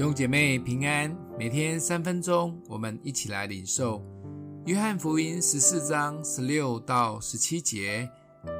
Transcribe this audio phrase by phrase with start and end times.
[0.00, 4.02] 弟兄姐妹平安，每天三分钟，我们一起来领受
[4.64, 8.10] 约翰福音十四章十六到十七节。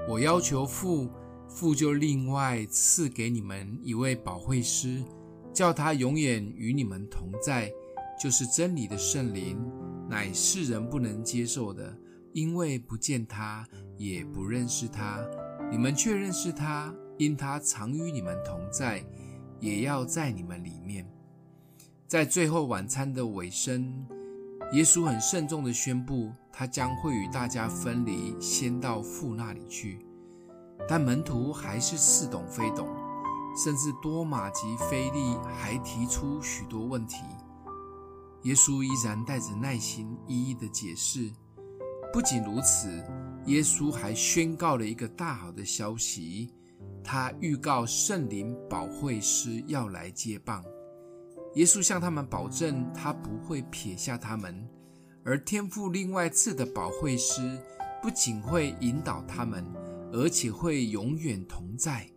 [0.06, 1.08] 我要求父，
[1.49, 5.03] 父就另外赐给你们一位保惠师，
[5.51, 7.72] 叫他永远与你们同在，
[8.22, 9.59] 就是真理的圣灵，
[10.11, 11.97] 乃世人不能接受的，
[12.35, 13.67] 因为不见他，
[13.97, 15.27] 也不认识他。
[15.72, 19.02] 你们却认识他，因他常与你们同在，
[19.59, 21.10] 也要在你们里面。
[22.10, 24.05] 在最后晚餐的尾声，
[24.73, 30.05] 耶稣很慎重地宣布，他将会与大家分离，先到父那里去。
[30.88, 32.88] 但门徒还是似懂非懂，
[33.56, 37.19] 甚至多马及腓力还提出许多问题。
[38.42, 41.30] 耶稣依然带着耐心，一一的解释。
[42.12, 42.88] 不仅如此，
[43.47, 46.52] 耶稣还宣告了一个大好的消息：
[47.05, 50.61] 他预告圣灵保惠师要来接棒。
[51.54, 54.69] 耶稣向他们保证，他不会撇下他们，
[55.25, 57.58] 而天父另外赐的保惠师
[58.00, 59.66] 不仅会引导他们，
[60.12, 62.08] 而且会永远同在。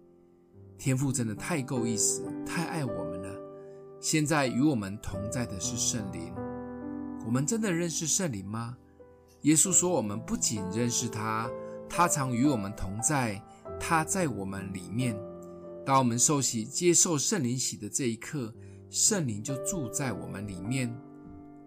[0.77, 3.39] 天父真的太够意思，太爱我们了。
[3.99, 6.33] 现在与我们同在的是圣灵，
[7.25, 8.77] 我们真的认识圣灵吗？
[9.41, 11.49] 耶稣说，我们不仅认识他，
[11.89, 13.41] 他常与我们同在，
[13.80, 15.17] 他在我们里面。
[15.86, 18.53] 当我们受洗接受圣灵洗的这一刻，
[18.94, 20.95] 圣灵就住在我们里面，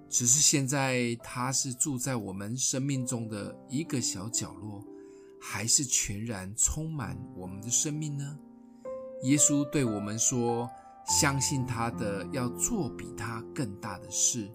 [0.09, 4.81] 只是现在他是住在我们生命中的一个小角落，
[5.41, 8.39] 还是全然充满我们的生命呢？
[9.25, 10.71] 耶稣对我们说
[11.21, 14.49] ：“相信他的要做比他更大的事。”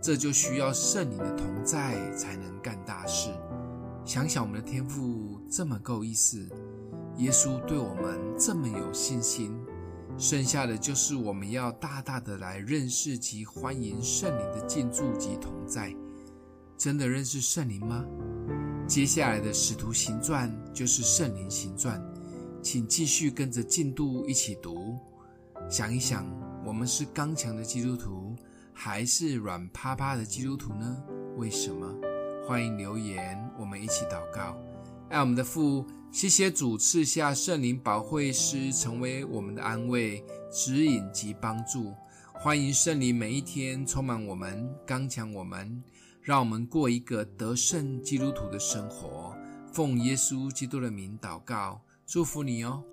[0.00, 3.28] 这就需要圣灵的同在才能干大事。
[4.06, 6.48] 想想我们的天赋这么够意思，
[7.18, 9.54] 耶稣对我们这么有信心。
[10.20, 15.96] 剩下的就是我们要大大的来认识及欢迎圣灵的进驻及同在。
[16.76, 18.04] 真的认识圣灵吗？
[18.86, 21.98] 接下来的使徒行传就是圣灵行传，
[22.62, 24.98] 请继续跟着进度一起读。
[25.70, 26.26] 想一想，
[26.66, 28.36] 我们是刚强的基督徒，
[28.74, 31.02] 还是软趴趴的基督徒呢？
[31.38, 31.90] 为什么？
[32.46, 34.54] 欢迎留言，我们一起祷告。
[35.10, 41.92] 爱我们的父，谢谢主赐下圣灵保惠师，成为我们的安慰、指引及帮助。
[42.32, 45.82] 欢迎圣灵每一天充满我们，刚强我们，
[46.22, 49.36] 让我们过一个得胜基督徒的生活。
[49.72, 52.84] 奉耶稣基督的名祷告，祝福你哦。